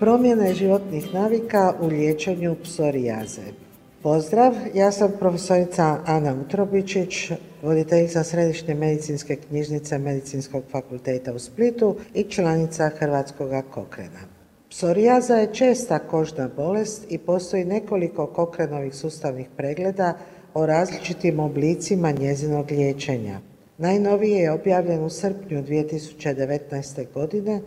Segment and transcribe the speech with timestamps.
[0.00, 3.42] Promjene životnih navika u liječenju psorijaze.
[4.02, 7.30] Pozdrav, ja sam profesorica Ana Utrobičić,
[7.62, 14.20] voditeljica Središnje medicinske knjižnice Medicinskog fakulteta u Splitu i članica Hrvatskog kokrena.
[14.70, 20.18] Psorijaza je česta kožna bolest i postoji nekoliko kokrenovih sustavnih pregleda
[20.54, 23.40] o različitim oblicima njezinog liječenja.
[23.78, 27.06] Najnovije je objavljen u srpnju 2019.
[27.14, 27.60] godine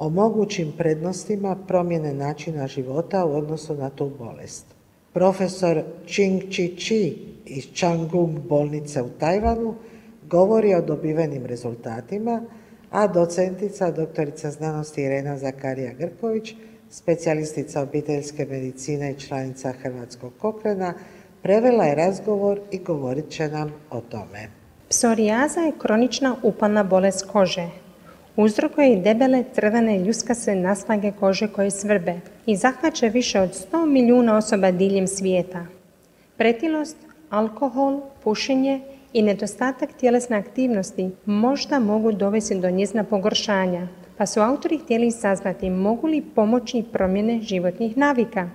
[0.00, 4.66] o mogućim prednostima promjene načina života u odnosu na tu bolest.
[5.12, 9.74] Profesor Ching Chi Chi iz Changung bolnice u Tajvanu
[10.30, 12.42] govori o dobivenim rezultatima,
[12.90, 16.54] a docentica doktorica znanosti Irena Zakarija Grković,
[16.90, 20.94] specijalistica obiteljske medicine i članica Hrvatskog kokrena,
[21.42, 24.48] prevela je razgovor i govorit će nam o tome.
[24.88, 27.89] Psorijaza je kronična upalna bolest kože.
[28.36, 32.14] Uzrokuje i debele, crvene, ljuskase naslage kože koje svrbe
[32.46, 35.66] i zahvaća više od 100 milijuna osoba diljem svijeta.
[36.36, 36.96] Pretilost,
[37.30, 38.80] alkohol, pušenje
[39.12, 45.70] i nedostatak tjelesne aktivnosti možda mogu dovesti do njezna pogoršanja, pa su autori htjeli saznati
[45.70, 48.50] mogu li pomoći promjene životnih navika.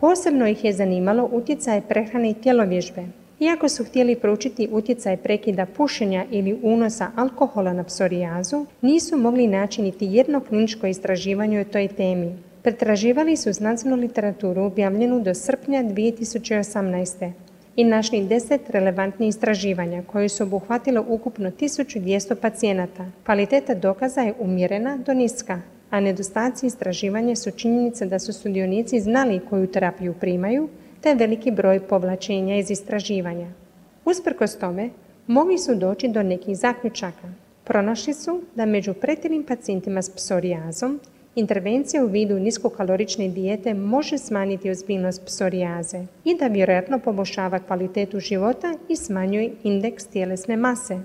[0.00, 3.04] Posebno ih je zanimalo utjecaj prehrane i tjelovježbe.
[3.40, 9.82] Iako su htjeli proučiti utjecaj prekida pušenja ili unosa alkohola na psorijazu, nisu mogli naći
[9.82, 12.36] niti jedno kliničko istraživanje o toj temi.
[12.62, 17.32] Pretraživali su znanstvenu literaturu objavljenu do srpnja 2018.
[17.76, 23.06] i našli deset relevantnih istraživanja koje su obuhvatilo ukupno 1200 pacijenata.
[23.24, 29.40] Kvaliteta dokaza je umjerena do niska, a nedostaci istraživanja su činjenice da su sudionici znali
[29.50, 30.68] koju terapiju primaju,
[31.06, 33.46] te veliki broj povlačenja iz istraživanja.
[34.04, 34.88] Usprkos tome,
[35.26, 37.28] mogli su doći do nekih zaključaka.
[37.64, 41.00] Pronašli su da među pretilim pacijentima s psorijazom
[41.34, 48.74] intervencija u vidu niskokalorične dijete može smanjiti ozbiljnost psorijaze i da vjerojatno poboljšava kvalitetu života
[48.88, 50.98] i smanjuje indeks tjelesne mase.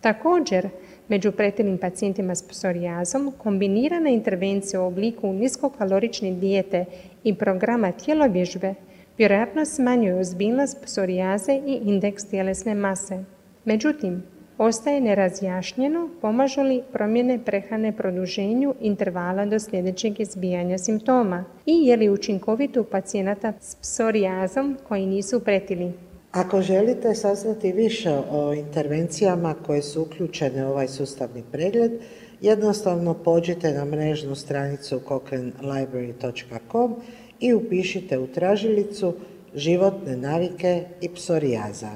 [0.00, 0.68] Također,
[1.08, 6.84] Među pretilim pacijentima s psorijazom kombinirana intervencija u obliku niskokalorične dijete
[7.24, 8.74] i programa tjelovježbe
[9.18, 13.24] vjerojatno smanjuje ozbiljnost psorijaze i indeks tjelesne mase.
[13.64, 14.22] Međutim,
[14.58, 22.10] ostaje nerazjašnjeno pomažu li promjene prehrane produženju intervala do sljedećeg izbijanja simptoma i je li
[22.10, 25.92] učinkovito u pacijenata s psorijazom koji nisu pretili.
[26.32, 31.92] Ako želite saznati više o intervencijama koje su uključene u ovaj sustavni pregled,
[32.40, 36.94] jednostavno pođite na mrežnu stranicu cochranelibrary.com
[37.42, 39.14] i upišite u tražilicu
[39.54, 41.90] životne navike i psorijaza.